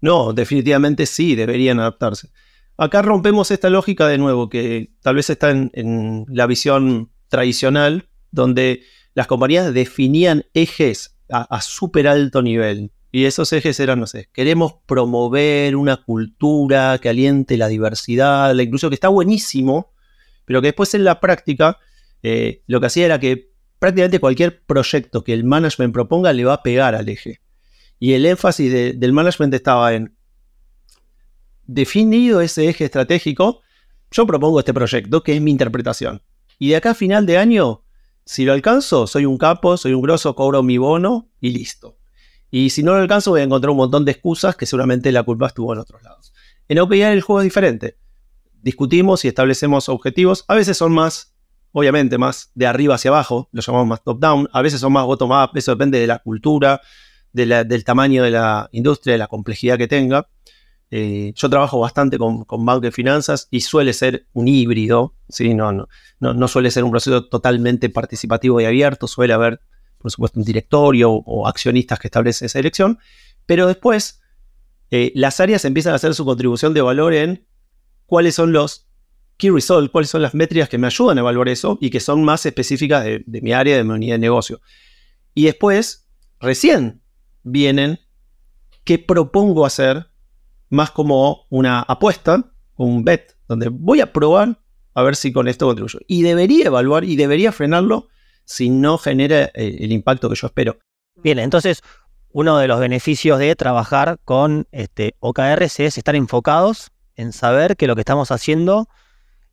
No, 0.00 0.32
definitivamente 0.32 1.06
sí, 1.06 1.36
deberían 1.36 1.78
adaptarse. 1.78 2.30
Acá 2.76 3.02
rompemos 3.02 3.50
esta 3.50 3.70
lógica 3.70 4.08
de 4.08 4.18
nuevo, 4.18 4.48
que 4.48 4.90
tal 5.02 5.14
vez 5.14 5.30
está 5.30 5.50
en, 5.50 5.70
en 5.74 6.24
la 6.28 6.46
visión 6.46 7.12
tradicional, 7.28 8.08
donde 8.30 8.82
las 9.20 9.26
compañías 9.26 9.74
definían 9.74 10.46
ejes 10.54 11.14
a, 11.28 11.60
súper 11.60 12.08
alto 12.08 12.40
nivel 12.40 12.90
Y 13.12 13.26
esos 13.26 13.52
ejes 13.52 13.78
eran, 13.78 14.00
no 14.00 14.06
sé, 14.06 14.30
queremos 14.32 14.76
promover 14.86 15.76
una 15.76 15.98
cultura 15.98 16.98
que 17.02 17.10
aliente 17.10 17.58
la 17.58 17.68
diversidad, 17.68 18.54
la 18.54 18.62
inclusión, 18.62 18.88
que 18.88 18.94
está 18.94 19.08
buenísimo, 19.08 19.92
pero 20.46 20.62
que 20.62 20.68
después 20.68 20.94
en 20.94 21.04
la 21.04 21.20
práctica 21.20 21.76
eh, 22.22 22.62
lo 22.66 22.80
que 22.80 22.86
hacía 22.86 23.04
era 23.04 23.20
que 23.20 23.50
prácticamente 23.78 24.20
cualquier 24.20 24.62
proyecto 24.62 25.22
que 25.22 25.34
el 25.34 25.44
management 25.44 25.92
proponga 25.92 26.32
le 26.32 26.46
va 26.46 26.54
a 26.54 26.62
pegar 26.62 26.94
al 26.94 27.10
eje. 27.10 27.42
Y 27.98 28.14
el 28.14 28.24
énfasis 28.24 28.98
del 28.98 29.12
management 29.12 29.52
estaba 29.52 29.92
en 29.92 30.16
definido 31.66 32.40
ese 32.40 32.70
eje 32.70 32.86
estratégico, 32.86 33.60
yo 34.10 34.26
propongo 34.26 34.60
este 34.60 34.72
proyecto, 34.72 35.22
que 35.22 35.34
es 35.34 35.42
mi 35.42 35.50
interpretación. 35.50 36.22
Y 36.58 36.70
de 36.70 36.76
acá 36.76 36.92
a 36.92 36.94
final 36.94 37.26
de 37.26 37.36
año, 37.36 37.79
si 38.30 38.44
lo 38.44 38.52
alcanzo, 38.52 39.08
soy 39.08 39.26
un 39.26 39.36
capo, 39.38 39.76
soy 39.76 39.92
un 39.92 40.02
grosso, 40.02 40.36
cobro 40.36 40.62
mi 40.62 40.78
bono 40.78 41.32
y 41.40 41.50
listo. 41.50 41.98
Y 42.48 42.70
si 42.70 42.84
no 42.84 42.92
lo 42.92 42.98
alcanzo, 42.98 43.32
voy 43.32 43.40
a 43.40 43.42
encontrar 43.42 43.72
un 43.72 43.78
montón 43.78 44.04
de 44.04 44.12
excusas 44.12 44.54
que 44.54 44.66
seguramente 44.66 45.10
la 45.10 45.24
culpa 45.24 45.48
estuvo 45.48 45.72
en 45.72 45.80
otros 45.80 46.00
lados. 46.04 46.32
En 46.68 46.78
OpenAI 46.78 47.12
el 47.12 47.22
juego 47.22 47.40
es 47.40 47.44
diferente. 47.44 47.98
Discutimos 48.62 49.24
y 49.24 49.28
establecemos 49.28 49.88
objetivos. 49.88 50.44
A 50.46 50.54
veces 50.54 50.76
son 50.76 50.92
más, 50.92 51.34
obviamente, 51.72 52.18
más 52.18 52.52
de 52.54 52.68
arriba 52.68 52.94
hacia 52.94 53.10
abajo, 53.10 53.48
lo 53.50 53.62
llamamos 53.62 53.88
más 53.88 54.04
top-down. 54.04 54.48
A 54.52 54.62
veces 54.62 54.78
son 54.78 54.92
más 54.92 55.06
bottom-up, 55.06 55.50
eso 55.56 55.72
depende 55.72 55.98
de 55.98 56.06
la 56.06 56.20
cultura, 56.20 56.80
del 57.32 57.84
tamaño 57.84 58.22
de 58.22 58.30
la 58.30 58.68
industria, 58.70 59.14
de 59.14 59.18
la 59.18 59.26
complejidad 59.26 59.76
que 59.76 59.88
tenga. 59.88 60.28
Eh, 60.92 61.32
yo 61.36 61.48
trabajo 61.48 61.78
bastante 61.78 62.18
con, 62.18 62.44
con 62.44 62.66
banco 62.66 62.80
de 62.80 62.90
finanzas 62.90 63.46
y 63.52 63.60
suele 63.60 63.92
ser 63.92 64.26
un 64.32 64.48
híbrido, 64.48 65.14
¿sí? 65.28 65.54
no, 65.54 65.70
no, 65.70 65.86
no, 66.18 66.48
suele 66.48 66.72
ser 66.72 66.82
un 66.82 66.90
proceso 66.90 67.28
totalmente 67.28 67.88
participativo 67.90 68.60
y 68.60 68.64
abierto, 68.64 69.06
suele 69.06 69.32
haber, 69.32 69.60
por 69.98 70.10
supuesto, 70.10 70.40
un 70.40 70.44
directorio 70.44 71.12
o, 71.12 71.46
accionistas 71.46 72.00
que 72.00 72.08
establecen 72.08 72.46
esa 72.46 72.58
dirección, 72.58 72.98
pero 73.46 73.68
después 73.68 74.20
eh, 74.90 75.12
las 75.14 75.38
áreas 75.38 75.64
empiezan 75.64 75.92
a 75.92 75.96
hacer 75.96 76.12
su 76.12 76.24
contribución 76.24 76.74
de 76.74 76.80
valor 76.80 77.14
en 77.14 77.46
cuáles 78.06 78.34
son 78.34 78.52
los 78.52 78.88
key 79.36 79.50
results, 79.50 79.90
cuáles 79.92 80.10
son 80.10 80.22
las 80.22 80.34
métricas 80.34 80.68
que 80.68 80.76
me 80.76 80.88
ayudan 80.88 81.18
a 81.18 81.20
evaluar 81.20 81.48
eso 81.48 81.78
y 81.80 81.90
que 81.90 82.00
son 82.00 82.24
más 82.24 82.44
específicas 82.46 83.04
de, 83.04 83.22
de 83.24 83.40
mi 83.42 83.52
área, 83.52 83.76
de 83.76 83.84
mi 83.84 83.90
unidad 83.90 84.16
de 84.16 84.18
negocio. 84.18 84.60
Y 85.34 85.44
después, 85.44 86.08
recién 86.40 87.00
vienen 87.44 88.00
qué 88.82 88.98
propongo 88.98 89.64
hacer 89.64 90.09
más 90.70 90.90
como 90.90 91.46
una 91.50 91.80
apuesta, 91.80 92.52
un 92.76 93.04
bet, 93.04 93.36
donde 93.48 93.68
voy 93.68 94.00
a 94.00 94.12
probar 94.12 94.58
a 94.94 95.02
ver 95.02 95.16
si 95.16 95.32
con 95.32 95.48
esto 95.48 95.66
contribuyo. 95.66 96.00
Y 96.06 96.22
debería 96.22 96.66
evaluar 96.66 97.04
y 97.04 97.16
debería 97.16 97.52
frenarlo 97.52 98.08
si 98.44 98.70
no 98.70 98.98
genera 98.98 99.44
eh, 99.54 99.76
el 99.80 99.92
impacto 99.92 100.28
que 100.28 100.36
yo 100.36 100.46
espero. 100.46 100.78
Bien, 101.16 101.38
entonces 101.38 101.82
uno 102.32 102.58
de 102.58 102.68
los 102.68 102.80
beneficios 102.80 103.38
de 103.38 103.54
trabajar 103.56 104.18
con 104.24 104.66
este, 104.70 105.16
OKRs 105.20 105.80
es 105.80 105.98
estar 105.98 106.14
enfocados 106.14 106.90
en 107.16 107.32
saber 107.32 107.76
que 107.76 107.86
lo 107.86 107.94
que 107.94 108.02
estamos 108.02 108.30
haciendo 108.30 108.88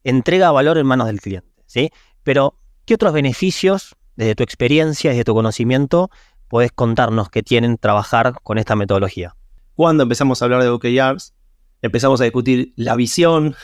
entrega 0.04 0.52
valor 0.52 0.78
en 0.78 0.86
manos 0.86 1.08
del 1.08 1.20
cliente. 1.20 1.52
¿sí? 1.66 1.92
Pero, 2.24 2.60
¿qué 2.86 2.94
otros 2.94 3.14
beneficios, 3.14 3.96
desde 4.16 4.36
tu 4.36 4.44
experiencia, 4.44 5.12
desde 5.12 5.24
tu 5.24 5.34
conocimiento, 5.34 6.10
puedes 6.48 6.72
contarnos 6.72 7.30
que 7.30 7.44
tienen 7.44 7.78
trabajar 7.78 8.36
con 8.44 8.58
esta 8.58 8.76
metodología? 8.76 9.37
Cuando 9.78 10.02
empezamos 10.02 10.42
a 10.42 10.46
hablar 10.46 10.64
de 10.64 10.70
OKRs, 10.70 11.36
empezamos 11.84 12.20
a 12.20 12.24
discutir 12.24 12.74
la 12.78 12.96
visión, 12.96 13.56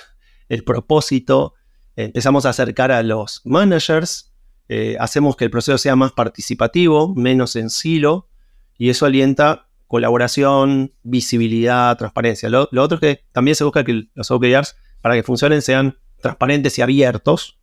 el 0.47 0.63
propósito, 0.63 1.55
empezamos 1.95 2.45
a 2.45 2.49
acercar 2.49 2.91
a 2.91 3.01
los 3.01 3.41
managers, 3.45 4.31
eh, 4.69 4.95
hacemos 4.99 5.35
que 5.35 5.45
el 5.45 5.49
proceso 5.49 5.75
sea 5.79 5.95
más 5.95 6.11
participativo, 6.11 7.15
menos 7.15 7.55
en 7.55 7.71
silo, 7.71 8.29
y 8.77 8.91
eso 8.91 9.07
alienta 9.07 9.69
colaboración, 9.87 10.93
visibilidad, 11.01 11.97
transparencia. 11.97 12.47
Lo, 12.47 12.69
otro 12.71 12.97
es 12.97 13.01
que 13.01 13.23
también 13.31 13.55
se 13.55 13.63
busca 13.63 13.83
que 13.83 14.03
los 14.13 14.29
OKRs, 14.29 14.75
para 15.01 15.15
que 15.15 15.23
funcionen, 15.23 15.63
sean 15.63 15.97
transparentes 16.21 16.77
y 16.77 16.83
abiertos, 16.83 17.57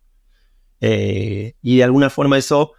eh, 0.81 1.55
y 1.61 1.77
de 1.77 1.85
alguna 1.85 2.09
forma 2.09 2.37
eso 2.37 2.73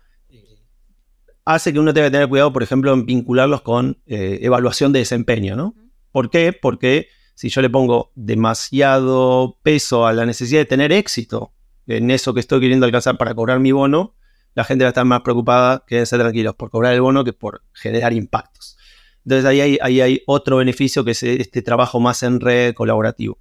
hace 1.44 1.72
que 1.72 1.78
uno 1.78 1.92
tenga 1.92 2.08
que 2.08 2.12
tener 2.12 2.28
cuidado, 2.28 2.52
por 2.52 2.62
ejemplo, 2.62 2.92
en 2.92 3.06
vincularlos 3.06 3.62
con 3.62 3.98
eh, 4.06 4.38
evaluación 4.42 4.92
de 4.92 5.00
desempeño, 5.00 5.56
¿no? 5.56 5.74
¿Por 6.10 6.30
qué? 6.30 6.52
Porque 6.52 7.08
si 7.34 7.48
yo 7.48 7.62
le 7.62 7.70
pongo 7.70 8.12
demasiado 8.14 9.58
peso 9.62 10.06
a 10.06 10.12
la 10.12 10.26
necesidad 10.26 10.60
de 10.60 10.66
tener 10.66 10.92
éxito 10.92 11.52
en 11.86 12.10
eso 12.10 12.34
que 12.34 12.40
estoy 12.40 12.60
queriendo 12.60 12.86
alcanzar 12.86 13.16
para 13.18 13.34
cobrar 13.34 13.58
mi 13.58 13.72
bono, 13.72 14.14
la 14.54 14.64
gente 14.64 14.84
va 14.84 14.88
a 14.88 14.90
estar 14.90 15.04
más 15.04 15.22
preocupada 15.22 15.84
que 15.86 16.04
ser 16.06 16.20
tranquilos 16.20 16.54
por 16.54 16.70
cobrar 16.70 16.92
el 16.92 17.00
bono 17.00 17.24
que 17.24 17.32
por 17.32 17.62
generar 17.72 18.12
impactos. 18.12 18.76
Entonces 19.24 19.46
ahí 19.46 19.60
hay, 19.60 19.78
ahí 19.80 20.00
hay 20.00 20.22
otro 20.26 20.58
beneficio 20.58 21.04
que 21.04 21.12
es 21.12 21.22
este 21.22 21.62
trabajo 21.62 22.00
más 22.00 22.22
en 22.22 22.40
red 22.40 22.74
colaborativo. 22.74 23.38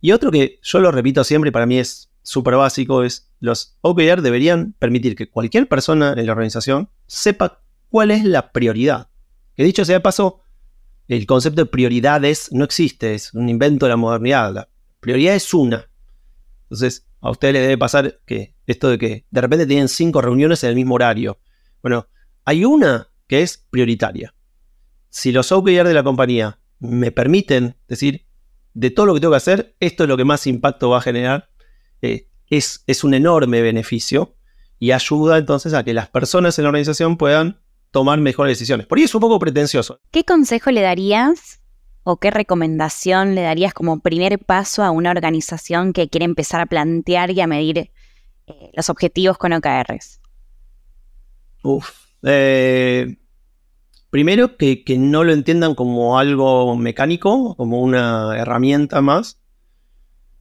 Y 0.00 0.12
otro 0.12 0.30
que 0.30 0.58
yo 0.62 0.80
lo 0.80 0.90
repito 0.90 1.24
siempre 1.24 1.48
y 1.48 1.52
para 1.52 1.66
mí 1.66 1.78
es 1.78 2.10
súper 2.22 2.56
básico 2.56 3.02
es 3.04 3.30
los 3.38 3.78
OKR 3.80 4.22
deberían 4.22 4.74
permitir 4.78 5.14
que 5.14 5.28
cualquier 5.30 5.68
persona 5.68 6.14
en 6.16 6.26
la 6.26 6.32
organización 6.32 6.90
sepa 7.10 7.60
cuál 7.88 8.12
es 8.12 8.24
la 8.24 8.52
prioridad. 8.52 9.08
Que 9.56 9.64
dicho 9.64 9.84
sea 9.84 9.96
de 9.96 10.00
paso, 10.00 10.42
el 11.08 11.26
concepto 11.26 11.62
de 11.62 11.66
prioridades 11.66 12.52
no 12.52 12.64
existe, 12.64 13.14
es 13.14 13.34
un 13.34 13.48
invento 13.48 13.86
de 13.86 13.90
la 13.90 13.96
modernidad. 13.96 14.54
La 14.54 14.68
prioridad 15.00 15.34
es 15.34 15.52
una. 15.52 15.90
Entonces, 16.62 17.08
a 17.20 17.30
ustedes 17.30 17.54
les 17.54 17.62
debe 17.62 17.78
pasar 17.78 18.20
que 18.24 18.54
esto 18.66 18.88
de 18.88 18.98
que 18.98 19.26
de 19.28 19.40
repente 19.40 19.66
tienen 19.66 19.88
cinco 19.88 20.20
reuniones 20.20 20.62
en 20.62 20.70
el 20.70 20.76
mismo 20.76 20.94
horario. 20.94 21.40
Bueno, 21.82 22.06
hay 22.44 22.64
una 22.64 23.08
que 23.26 23.42
es 23.42 23.66
prioritaria. 23.70 24.32
Si 25.08 25.32
los 25.32 25.50
OKR 25.50 25.88
de 25.88 25.94
la 25.94 26.04
compañía 26.04 26.60
me 26.78 27.10
permiten 27.10 27.76
decir, 27.88 28.24
de 28.72 28.90
todo 28.90 29.06
lo 29.06 29.14
que 29.14 29.20
tengo 29.20 29.32
que 29.32 29.38
hacer, 29.38 29.74
esto 29.80 30.04
es 30.04 30.08
lo 30.08 30.16
que 30.16 30.24
más 30.24 30.46
impacto 30.46 30.90
va 30.90 30.98
a 30.98 31.02
generar, 31.02 31.50
eh, 32.02 32.28
es, 32.46 32.84
es 32.86 33.02
un 33.02 33.14
enorme 33.14 33.62
beneficio 33.62 34.36
y 34.80 34.92
ayuda 34.92 35.38
entonces 35.38 35.74
a 35.74 35.84
que 35.84 35.94
las 35.94 36.08
personas 36.08 36.58
en 36.58 36.64
la 36.64 36.70
organización 36.70 37.16
puedan 37.18 37.60
tomar 37.92 38.18
mejores 38.18 38.58
decisiones. 38.58 38.86
Por 38.86 38.98
ahí 38.98 39.04
es 39.04 39.14
un 39.14 39.20
poco 39.20 39.38
pretencioso. 39.38 40.00
¿Qué 40.10 40.24
consejo 40.24 40.70
le 40.70 40.80
darías 40.80 41.60
o 42.02 42.16
qué 42.16 42.30
recomendación 42.30 43.34
le 43.34 43.42
darías 43.42 43.74
como 43.74 44.00
primer 44.00 44.38
paso 44.38 44.82
a 44.82 44.90
una 44.90 45.10
organización 45.10 45.92
que 45.92 46.08
quiere 46.08 46.24
empezar 46.24 46.62
a 46.62 46.66
plantear 46.66 47.30
y 47.30 47.40
a 47.42 47.46
medir 47.46 47.78
eh, 47.78 47.90
los 48.72 48.88
objetivos 48.88 49.36
con 49.36 49.52
OKRs? 49.52 50.20
Uf. 51.62 51.90
Eh, 52.22 53.18
primero, 54.08 54.56
que, 54.56 54.82
que, 54.82 54.96
no 54.96 55.24
lo 55.24 55.32
entiendan 55.32 55.74
como 55.74 56.18
algo 56.18 56.74
mecánico, 56.76 57.54
como 57.56 57.82
una 57.82 58.34
herramienta 58.38 59.02
más, 59.02 59.39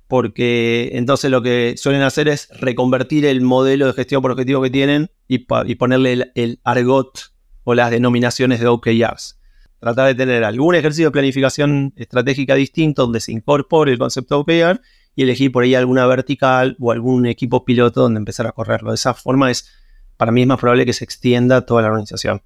porque 0.09 0.89
entonces 0.93 1.29
lo 1.29 1.43
que 1.43 1.75
suelen 1.77 2.01
hacer 2.01 2.27
es 2.27 2.49
reconvertir 2.59 3.27
el 3.27 3.41
modelo 3.41 3.85
de 3.85 3.93
gestión 3.93 4.23
por 4.23 4.31
objetivo 4.31 4.59
que 4.59 4.71
tienen 4.71 5.11
y, 5.27 5.45
ponerle 5.75 6.31
el, 6.33 6.59
argot 6.63 7.31
o 7.63 7.75
las 7.75 7.91
denominaciones 7.91 8.59
de 8.59 8.65
OKRs. 8.65 9.39
Tratar 9.79 10.07
de 10.07 10.15
tener 10.15 10.43
algún 10.43 10.73
ejercicio 10.73 11.05
de 11.05 11.11
planificación 11.11 11.93
estratégica 11.95 12.55
distinto 12.55 13.03
donde 13.03 13.19
se 13.19 13.31
incorpore 13.33 13.91
el 13.91 13.99
concepto 13.99 14.39
OKR 14.39 14.81
y 15.15 15.21
elegir 15.21 15.51
por 15.51 15.63
ahí 15.63 15.75
alguna 15.75 16.07
vertical 16.07 16.75
o 16.79 16.91
algún 16.91 17.27
equipo 17.27 17.63
piloto 17.63 18.01
donde 18.01 18.17
empezar 18.17 18.47
a 18.47 18.51
correrlo. 18.51 18.89
De 18.89 18.95
esa 18.95 19.13
forma 19.13 19.51
es, 19.51 19.69
para 20.17 20.31
mí 20.31 20.41
es 20.41 20.47
más 20.47 20.57
probable 20.57 20.87
que 20.87 20.93
se 20.93 21.05
extienda 21.05 21.67
toda 21.67 21.83
la 21.83 21.89
organización. 21.89 22.41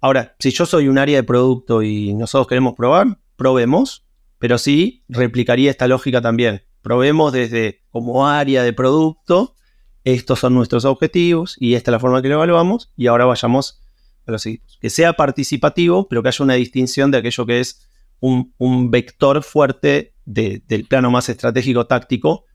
Ahora, 0.00 0.36
si 0.38 0.50
yo 0.50 0.64
soy 0.64 0.88
un 0.88 0.96
área 0.96 1.18
de 1.18 1.22
producto 1.22 1.82
y 1.82 2.14
nosotros 2.14 2.46
queremos 2.46 2.72
probar, 2.74 3.18
probemos, 3.36 4.06
pero 4.42 4.58
sí 4.58 5.04
replicaría 5.08 5.70
esta 5.70 5.86
lógica 5.86 6.20
también. 6.20 6.64
Probemos 6.80 7.32
desde 7.32 7.84
como 7.90 8.26
área 8.26 8.64
de 8.64 8.72
producto, 8.72 9.54
estos 10.02 10.40
son 10.40 10.54
nuestros 10.54 10.84
objetivos 10.84 11.54
y 11.60 11.74
esta 11.74 11.92
es 11.92 11.92
la 11.92 12.00
forma 12.00 12.20
que 12.22 12.26
lo 12.26 12.34
evaluamos 12.34 12.92
y 12.96 13.06
ahora 13.06 13.24
vayamos 13.24 13.80
a 14.26 14.32
los 14.32 14.44
equipos. 14.44 14.78
Que 14.80 14.90
sea 14.90 15.12
participativo, 15.12 16.08
pero 16.08 16.24
que 16.24 16.28
haya 16.30 16.44
una 16.44 16.54
distinción 16.54 17.12
de 17.12 17.18
aquello 17.18 17.46
que 17.46 17.60
es 17.60 17.88
un, 18.18 18.90
vector 18.90 19.44
fuerte 19.44 20.16
del 20.24 20.86
plano 20.88 21.12
más 21.12 21.28
estratégico 21.28 21.86
táctico 21.86 22.46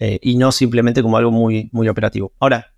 eh, 0.00 0.18
y 0.20 0.34
no 0.36 0.50
simplemente 0.50 1.00
como 1.00 1.16
algo 1.16 1.30
muy, 1.30 1.70
muy 1.72 1.88
operativo. 1.88 2.32
Ahora, 2.40 2.74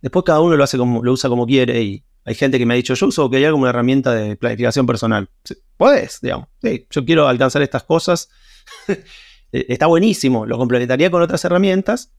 después 0.00 0.24
cada 0.24 0.38
uno 0.38 0.54
lo 0.54 0.62
hace 0.62 0.78
como, 0.78 1.02
lo 1.02 1.10
usa 1.10 1.28
como 1.28 1.44
quiere 1.44 1.82
y 1.82 2.04
hay 2.24 2.34
gente 2.34 2.58
que 2.58 2.66
me 2.66 2.74
ha 2.74 2.76
dicho, 2.76 2.94
yo 2.94 3.06
uso 3.06 3.24
OKR 3.24 3.50
como 3.50 3.62
una 3.62 3.70
herramienta 3.70 4.14
de 4.14 4.36
planificación 4.36 4.86
personal. 4.86 5.30
Puedes, 5.76 6.20
digamos. 6.20 6.48
yo 6.90 7.04
quiero 7.04 7.28
alcanzar 7.28 7.62
estas 7.62 7.84
cosas. 7.84 8.28
Eh, 9.52 9.66
está 9.68 9.86
buenísimo, 9.86 10.46
lo 10.46 10.56
complementaría 10.58 11.10
con 11.10 11.22
otras 11.22 11.44
herramientas, 11.44 12.12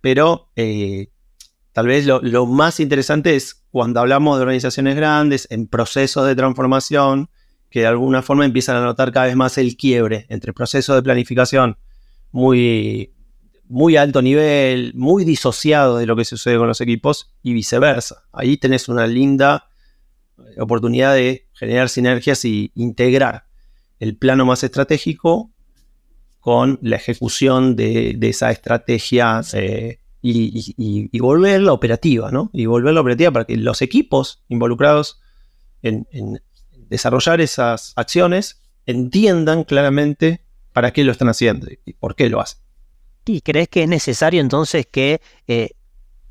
pero 0.00 0.52
eh, 0.54 1.10
tal 1.72 1.88
vez 1.88 2.06
lo, 2.06 2.20
lo, 2.22 2.46
más 2.46 2.78
interesante 2.78 3.34
es 3.34 3.64
cuando 3.72 3.98
hablamos 3.98 4.38
de 4.38 4.42
organizaciones 4.42 4.94
grandes, 4.94 5.48
en 5.50 5.66
procesos 5.66 6.24
de 6.24 6.36
transformación, 6.36 7.30
que 7.68 7.80
de 7.80 7.88
alguna 7.88 8.22
forma 8.22 8.44
empiezan 8.44 8.76
a 8.76 8.82
notar 8.82 9.10
cada 9.10 9.26
vez 9.26 9.34
más 9.34 9.58
el 9.58 9.76
quiebre 9.76 10.26
entre 10.28 10.52
procesos 10.52 10.94
de 10.94 11.02
planificación 11.02 11.76
muy 12.30 13.12
muy 13.68 13.96
alto 13.96 14.22
nivel, 14.22 14.92
muy 14.94 15.24
disociado 15.24 15.98
de 15.98 16.06
lo 16.06 16.16
que 16.16 16.24
sucede 16.24 16.56
con 16.56 16.68
los 16.68 16.80
equipos 16.80 17.34
y 17.42 17.52
viceversa. 17.52 18.24
Ahí 18.32 18.56
tenés 18.56 18.88
una 18.88 19.06
linda 19.06 19.68
oportunidad 20.58 21.14
de 21.14 21.48
generar 21.52 21.88
sinergias 21.88 22.44
y 22.44 22.72
integrar 22.74 23.44
el 23.98 24.16
plano 24.16 24.46
más 24.46 24.62
estratégico 24.64 25.50
con 26.40 26.78
la 26.82 26.96
ejecución 26.96 27.76
de, 27.76 28.16
esa 28.22 28.50
estrategia 28.50 29.42
eh, 29.52 29.98
y, 30.22 31.18
volverla 31.18 31.72
operativa, 31.72 32.30
¿no? 32.30 32.50
Y 32.52 32.66
volverla 32.66 33.00
operativa 33.00 33.30
para 33.32 33.44
que 33.44 33.56
los 33.56 33.82
equipos 33.82 34.42
involucrados 34.48 35.20
en, 35.82 36.06
desarrollar 36.88 37.40
esas 37.40 37.92
acciones 37.96 38.62
entiendan 38.86 39.64
claramente 39.64 40.42
para 40.72 40.92
qué 40.92 41.04
lo 41.04 41.12
están 41.12 41.28
haciendo 41.28 41.66
y 41.84 41.92
por 41.94 42.14
qué 42.14 42.30
lo 42.30 42.40
hacen. 42.40 42.67
¿Y 43.28 43.42
crees 43.42 43.68
que 43.68 43.82
es 43.82 43.88
necesario 43.88 44.40
entonces 44.40 44.86
que 44.90 45.20
eh, 45.46 45.72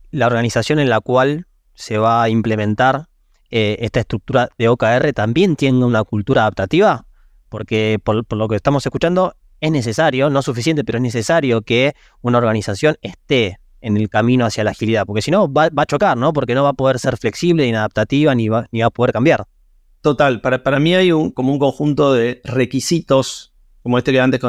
la 0.09 0.25
organización 0.25 0.79
en 0.79 0.89
la 0.89 0.99
cual 0.99 1.45
se 1.75 1.99
va 1.99 2.23
a 2.23 2.29
implementar 2.29 3.07
eh, 3.51 3.77
esta 3.81 3.99
estructura 3.99 4.49
de 4.57 4.67
OKR 4.67 5.13
también 5.13 5.55
tenga 5.55 5.85
una 5.85 6.03
cultura 6.03 6.41
adaptativa? 6.41 7.05
Porque 7.49 7.99
por, 8.03 8.25
lo 8.35 8.47
que 8.47 8.55
estamos 8.55 8.83
escuchando, 8.83 9.35
es 9.61 9.71
necesario, 9.71 10.31
no 10.31 10.41
suficiente, 10.41 10.83
pero 10.83 10.97
es 10.97 11.03
necesario 11.03 11.61
que 11.61 11.93
una 12.21 12.39
organización 12.39 12.97
esté 13.01 13.59
en 13.79 13.95
el 13.95 14.09
camino 14.09 14.45
hacia 14.45 14.63
la 14.63 14.71
agilidad, 14.71 15.05
porque 15.05 15.21
si 15.21 15.29
no 15.29 15.51
va, 15.51 15.69
a 15.75 15.85
chocar, 15.85 16.17
¿no? 16.17 16.33
Porque 16.33 16.55
no 16.55 16.63
va 16.63 16.69
a 16.69 16.73
poder 16.73 16.97
ser 16.97 17.15
flexible, 17.17 17.63
ni 17.63 17.75
adaptativa, 17.75 18.33
ni 18.33 18.49
va, 18.49 18.67
ni 18.71 18.81
va 18.81 18.87
a 18.87 18.89
poder 18.89 19.13
cambiar. 19.13 19.45
Total, 20.01 20.41
para, 20.41 20.63
para 20.63 20.79
mí 20.79 20.95
hay 20.95 21.11
un, 21.11 21.29
como 21.29 21.53
un 21.53 21.59
conjunto 21.59 22.13
de 22.13 22.41
requisitos, 22.43 23.53
como 23.83 23.99
este 23.99 24.11
que 24.11 24.19
antes 24.19 24.41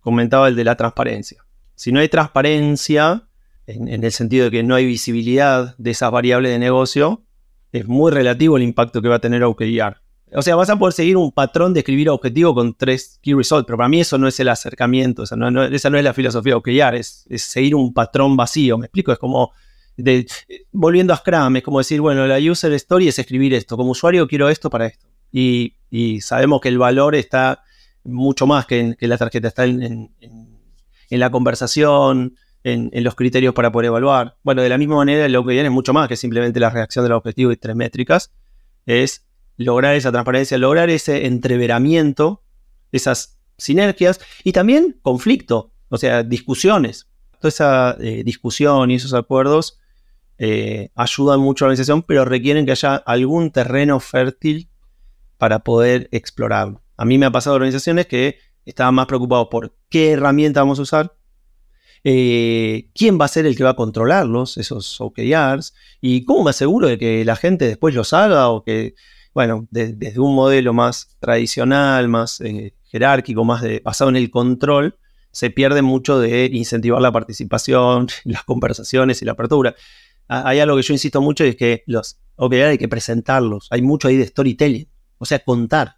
comentaba, 0.00 0.46
el 0.46 0.54
de 0.54 0.64
la 0.64 0.76
transparencia. 0.76 1.45
Si 1.76 1.92
no 1.92 2.00
hay 2.00 2.08
transparencia, 2.08 3.28
en, 3.66 4.02
el 4.02 4.12
sentido 4.12 4.46
de 4.46 4.50
que 4.50 4.62
no 4.62 4.74
hay 4.74 4.86
visibilidad 4.86 5.76
de 5.76 5.90
esas 5.90 6.10
variables 6.10 6.50
de 6.50 6.58
negocio, 6.58 7.22
es 7.72 7.86
muy 7.86 8.10
relativo 8.10 8.56
el 8.56 8.62
impacto 8.62 9.02
que 9.02 9.08
va 9.08 9.16
a 9.16 9.20
tener 9.20 9.44
OKR. 9.44 10.00
O 10.32 10.42
sea, 10.42 10.56
vas 10.56 10.70
a 10.70 10.78
poder 10.78 10.92
seguir 10.92 11.16
un 11.16 11.30
patrón 11.30 11.72
de 11.72 11.80
escribir 11.80 12.08
objetivo 12.08 12.54
con 12.54 12.74
tres 12.74 13.18
key 13.22 13.34
results, 13.34 13.66
pero 13.66 13.76
para 13.76 13.88
mí 13.88 14.00
eso 14.00 14.18
no 14.18 14.26
es 14.26 14.40
el 14.40 14.48
acercamiento, 14.48 15.22
esa 15.22 15.36
no, 15.36 15.62
es 15.64 15.84
la 15.84 16.14
filosofía 16.14 16.54
de 16.54 16.56
OKR, 16.56 16.96
es, 16.96 17.26
seguir 17.36 17.74
un 17.74 17.92
patrón 17.92 18.36
vacío, 18.36 18.76
¿me 18.78 18.86
explico? 18.86 19.12
Es 19.12 19.18
como, 19.18 19.52
volviendo 20.72 21.12
a 21.12 21.16
Scrum, 21.16 21.56
es 21.56 21.62
como 21.62 21.78
decir, 21.78 22.00
bueno, 22.00 22.26
la 22.26 22.38
user 22.38 22.72
story 22.72 23.08
es 23.08 23.18
escribir 23.18 23.54
esto, 23.54 23.76
como 23.76 23.90
usuario 23.90 24.26
quiero 24.26 24.48
esto 24.48 24.68
para 24.70 24.86
esto. 24.86 25.06
Y, 25.30 25.74
sabemos 26.20 26.60
que 26.60 26.68
el 26.68 26.78
valor 26.78 27.14
está 27.14 27.62
mucho 28.04 28.46
más 28.46 28.66
que 28.66 28.96
en 28.98 29.08
la 29.08 29.16
tarjeta, 29.16 29.48
está 29.48 29.64
en, 29.64 30.10
la 31.10 31.30
conversación, 31.30 32.34
en, 32.66 33.04
los 33.04 33.14
criterios 33.14 33.54
para 33.54 33.70
poder 33.70 33.86
evaluar. 33.86 34.36
Bueno, 34.42 34.62
de 34.62 34.68
la 34.68 34.76
misma 34.76 34.96
manera, 34.96 35.28
lo 35.28 35.44
que 35.44 35.52
viene 35.52 35.68
es 35.68 35.72
mucho 35.72 35.92
más 35.92 36.08
que 36.08 36.16
simplemente 36.16 36.58
la 36.58 36.70
reacción 36.70 37.04
del 37.04 37.12
objetivo 37.12 37.52
y 37.52 37.56
tres 37.56 37.76
métricas, 37.76 38.32
es 38.86 39.24
lograr 39.56 39.94
esa 39.94 40.10
transparencia, 40.10 40.58
lograr 40.58 40.90
ese 40.90 41.26
entreveramiento, 41.26 42.42
esas 42.90 43.38
sinergias 43.56 44.20
y 44.42 44.52
también 44.52 44.98
conflicto, 45.02 45.72
o 45.88 45.96
sea, 45.96 46.24
discusiones. 46.24 47.06
Toda 47.40 47.48
esa 47.48 47.96
eh, 48.00 48.22
discusión 48.24 48.90
y 48.90 48.96
esos 48.96 49.14
acuerdos 49.14 49.78
eh, 50.38 50.90
ayudan 50.96 51.40
mucho 51.40 51.64
a 51.64 51.66
la 51.66 51.70
organización, 51.70 52.02
pero 52.02 52.24
requieren 52.24 52.66
que 52.66 52.72
haya 52.72 52.96
algún 52.96 53.52
terreno 53.52 54.00
fértil 54.00 54.68
para 55.38 55.60
poder 55.60 56.08
explorarlo. 56.10 56.82
A 56.96 57.04
mí 57.04 57.16
me 57.16 57.26
ha 57.26 57.30
pasado 57.30 57.56
organizaciones 57.56 58.06
que 58.06 58.38
estaban 58.66 58.94
más 58.94 59.06
preocupados 59.06 59.48
por 59.50 59.74
qué 59.88 60.12
herramienta 60.12 60.60
vamos 60.60 60.78
a 60.78 60.82
usar, 60.82 61.16
eh, 62.04 62.90
quién 62.94 63.18
va 63.20 63.24
a 63.24 63.28
ser 63.28 63.46
el 63.46 63.56
que 63.56 63.64
va 63.64 63.70
a 63.70 63.76
controlarlos, 63.76 64.58
esos 64.58 65.00
OKRs, 65.00 65.74
y 66.00 66.24
cómo 66.24 66.44
me 66.44 66.50
aseguro 66.50 66.88
de 66.88 66.98
que 66.98 67.24
la 67.24 67.36
gente 67.36 67.66
después 67.66 67.94
los 67.94 68.12
haga 68.12 68.48
o 68.50 68.62
que, 68.62 68.94
bueno, 69.34 69.66
desde 69.70 70.20
un 70.20 70.34
modelo 70.34 70.72
más 70.72 71.16
tradicional, 71.18 72.08
más 72.08 72.40
eh, 72.40 72.74
jerárquico, 72.84 73.44
más 73.44 73.62
de, 73.62 73.80
basado 73.84 74.10
en 74.10 74.16
el 74.16 74.30
control, 74.30 74.98
se 75.32 75.50
pierde 75.50 75.82
mucho 75.82 76.18
de 76.18 76.48
incentivar 76.52 77.00
la 77.00 77.12
participación, 77.12 78.08
las 78.24 78.44
conversaciones 78.44 79.20
y 79.22 79.24
la 79.24 79.32
apertura. 79.32 79.74
Hay 80.28 80.58
algo 80.58 80.76
que 80.76 80.82
yo 80.82 80.92
insisto 80.92 81.20
mucho 81.20 81.44
y 81.44 81.50
es 81.50 81.56
que 81.56 81.84
los 81.86 82.18
OKR 82.36 82.62
hay 82.62 82.78
que 82.78 82.88
presentarlos. 82.88 83.68
Hay 83.70 83.82
mucho 83.82 84.08
ahí 84.08 84.16
de 84.16 84.26
storytelling. 84.26 84.88
O 85.18 85.24
sea, 85.24 85.38
contar. 85.40 85.96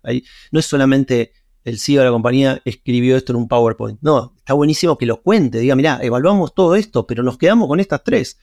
no 0.52 0.60
es 0.60 0.66
solamente 0.66 1.32
el 1.68 1.78
CEO 1.78 2.00
de 2.00 2.06
la 2.06 2.12
compañía 2.12 2.62
escribió 2.64 3.16
esto 3.16 3.32
en 3.32 3.36
un 3.36 3.48
PowerPoint. 3.48 3.98
No, 4.00 4.34
está 4.36 4.54
buenísimo 4.54 4.96
que 4.96 5.06
lo 5.06 5.22
cuente. 5.22 5.58
Diga, 5.58 5.76
mira, 5.76 5.98
evaluamos 6.02 6.54
todo 6.54 6.74
esto, 6.74 7.06
pero 7.06 7.22
nos 7.22 7.38
quedamos 7.38 7.68
con 7.68 7.80
estas 7.80 8.02
tres. 8.02 8.38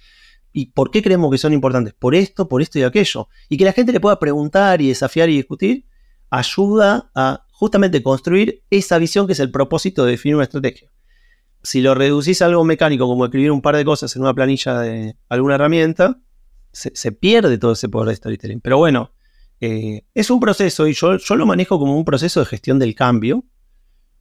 ¿Y 0.54 0.68
por 0.68 0.92
qué 0.92 1.02
creemos 1.02 1.32
que 1.32 1.38
son 1.38 1.52
importantes? 1.54 1.94
Por 1.94 2.16
esto, 2.16 2.48
por 2.48 2.62
esto 2.62 2.80
y 2.80 2.84
aquello. 2.84 3.28
Y 3.50 3.58
que 3.58 3.66
la 3.66 3.74
gente 3.74 3.92
le 3.92 4.00
pueda 4.00 4.20
preguntar 4.20 4.82
y 4.82 4.88
desafiar 4.88 5.30
y 5.30 5.36
discutir, 5.36 5.86
ayuda 6.30 7.12
a 7.14 7.46
justamente 7.52 8.02
construir 8.02 8.64
esa 8.70 8.98
visión 8.98 9.28
que 9.28 9.34
es 9.34 9.40
el 9.40 9.52
propósito 9.52 10.06
de 10.06 10.12
definir 10.12 10.36
una 10.36 10.46
estrategia. 10.46 10.92
Si 11.64 11.82
lo 11.82 11.96
reducís 11.96 12.42
a 12.42 12.46
algo 12.46 12.64
mecánico, 12.64 13.08
como 13.08 13.26
escribir 13.26 13.52
un 13.52 13.62
par 13.62 13.76
de 13.76 13.84
cosas 13.84 14.16
en 14.16 14.22
una 14.22 14.34
planilla 14.34 14.80
de 14.80 15.18
alguna 15.30 15.56
herramienta, 15.56 16.20
se 16.72 17.12
pierde 17.12 17.58
todo 17.58 17.72
ese 17.72 17.90
poder 17.90 18.10
de 18.10 18.16
storytelling. 18.18 18.62
Pero 18.62 18.78
bueno, 18.78 19.12
eh, 19.62 20.06
es 20.14 20.30
un 20.30 20.40
proceso 20.40 20.88
y 20.88 20.94
yo, 20.94 21.18
yo, 21.18 21.36
lo 21.36 21.46
manejo 21.46 21.80
como 21.80 21.98
un 21.98 22.06
proceso 22.06 22.40
de 22.40 22.46
gestión 22.46 22.80
del 22.80 22.96
cambio. 22.96 23.44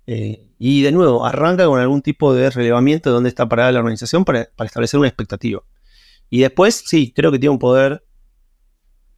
Eh, 0.07 0.51
y 0.59 0.83
de 0.83 0.93
nuevo, 0.93 1.25
arranca 1.25 1.67
con 1.67 1.81
algún 1.81 2.03
tipo 2.03 2.35
de 2.35 2.51
relevamiento 2.51 3.11
de 3.11 3.15
dónde 3.15 3.29
está 3.29 3.49
parada 3.49 3.73
la 3.73 3.81
organización 3.81 4.25
para, 4.25 4.49
establecer 4.59 4.99
una 4.99 5.09
expectativa. 5.09 5.63
Y 6.31 6.41
después, 6.41 6.85
sí, 6.87 7.13
creo 7.15 7.33
que 7.33 7.39
tiene 7.39 7.53
un 7.53 7.59
poder 7.59 8.05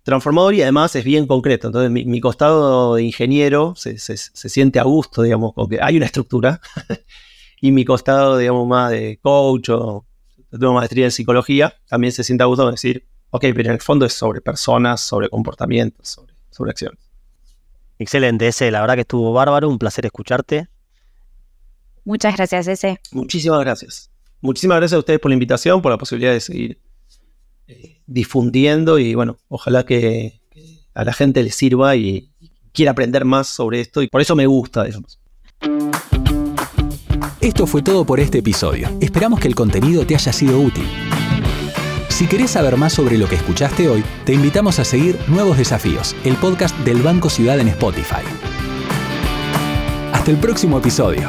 transformador 0.03 0.55
y 0.55 0.63
además 0.63 0.95
es 0.95 1.05
bien 1.05 1.27
concreto. 1.27 1.69
Entonces, 1.69 1.91
mi, 1.91 2.21
costado 2.21 2.95
de 2.95 3.03
ingeniero 3.03 3.75
se, 3.77 3.99
siente 3.99 4.79
a 4.79 4.85
gusto, 4.85 5.23
digamos, 5.23 5.53
porque 5.55 5.79
hay 5.83 5.97
una 5.97 6.07
estructura. 6.07 6.61
y 7.61 7.73
mi 7.73 7.85
costado, 7.85 8.39
digamos, 8.39 8.67
más 8.67 8.91
de 8.91 9.19
coach 9.21 9.71
o 9.71 10.07
tengo 10.51 10.73
maestría 10.73 11.07
en 11.07 11.11
psicología, 11.11 11.75
también 11.89 12.13
se 12.13 12.25
siente 12.25 12.45
a 12.45 12.47
gusto 12.47 12.71
decir, 12.71 13.07
Ok, 13.31 13.43
pero 13.55 13.69
en 13.69 13.75
el 13.75 13.81
fondo 13.81 14.07
es 14.07 14.13
sobre 14.13 14.41
personas, 14.41 15.01
sobre 15.01 15.29
comportamientos, 15.29 16.09
sobre, 16.09 16.35
sobre 16.51 16.71
acciones. 16.71 16.99
Excelente, 17.99 18.47
ese, 18.47 18.71
la 18.71 18.81
verdad 18.81 18.95
que 18.95 19.01
estuvo 19.03 19.33
bárbaro, 19.33 19.69
un 19.69 19.79
placer 19.79 20.05
escucharte. 20.07 20.69
Muchas 22.05 22.37
gracias, 22.37 22.69
ese. 22.69 23.01
Muchísimas 23.11 23.61
gracias. 23.61 24.11
Muchísimas 24.41 24.77
gracias 24.79 24.97
a 24.97 25.01
ustedes 25.01 25.19
por 25.19 25.31
la 25.31 25.35
invitación, 25.35 25.83
por 25.83 25.91
la 25.91 25.99
posibilidad 25.99 26.33
de 26.33 26.41
seguir 26.41 26.79
eh, 27.67 28.01
difundiendo 28.07 28.99
y 28.99 29.15
bueno, 29.15 29.39
ojalá 29.49 29.85
que, 29.85 30.41
a 30.95 31.05
la 31.05 31.13
gente 31.13 31.43
le 31.43 31.51
sirva 31.51 31.97
y, 31.97 32.31
quiera 32.73 32.93
aprender 32.93 33.25
más 33.25 33.49
sobre 33.49 33.81
esto 33.81 34.03
y 34.03 34.09
por 34.09 34.21
eso 34.21 34.37
me 34.37 34.47
gusta, 34.47 34.85
digamos. 34.85 35.19
Esto 37.41 37.67
fue 37.67 37.81
todo 37.81 38.05
por 38.05 38.21
este 38.21 38.39
episodio. 38.39 38.89
Esperamos 39.01 39.41
que 39.41 39.49
el 39.49 39.55
contenido 39.55 40.07
te 40.07 40.15
haya 40.15 40.31
sido 40.31 40.61
útil. 40.61 40.87
Si 42.17 42.27
querés 42.27 42.53
saber 42.53 42.79
más 42.79 42.95
sobre 42.95 43.19
lo 43.19 43.29
que 43.29 43.35
escuchaste 43.35 43.91
hoy, 43.91 44.03
te 44.25 44.33
invitamos 44.33 44.79
a 44.79 44.87
seguir 44.87 45.19
Nuevos 45.29 45.59
Desafíos, 45.59 46.17
el 46.25 46.35
podcast 46.37 46.75
del 46.79 47.03
Banco 47.03 47.29
Ciudad 47.29 47.61
en 47.61 47.69
Spotify. 47.69 48.25
Hasta 50.15 50.31
el 50.31 50.39
próximo 50.39 50.79
episodio. 50.79 51.29